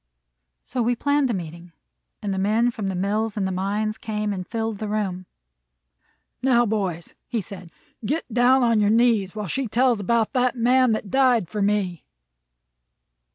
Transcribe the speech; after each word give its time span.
So 0.63 0.81
we 0.81 0.95
planned 0.95 1.29
a 1.29 1.33
meeting, 1.35 1.73
and 2.23 2.33
the 2.33 2.39
men 2.39 2.71
from 2.71 2.87
the 2.87 2.95
mills 2.95 3.37
and 3.37 3.45
the 3.47 3.51
mines 3.51 3.99
came 3.99 4.33
and 4.33 4.47
filled 4.47 4.79
the 4.79 4.87
room. 4.87 5.27
"Now, 6.41 6.65
boys," 6.65 7.13
said 7.39 7.69
he, 7.99 8.07
"get 8.07 8.33
down 8.33 8.63
on 8.63 8.79
your 8.79 8.89
knees, 8.89 9.35
while 9.35 9.45
she 9.45 9.67
tells 9.67 9.99
about 9.99 10.33
that 10.33 10.55
Man 10.55 10.93
that 10.93 11.11
died 11.11 11.47
for 11.47 11.61
me." 11.61 12.03